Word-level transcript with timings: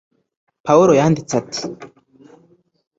Pawulo 0.65 0.93
yanditse 0.99 1.33
ati 1.41 1.63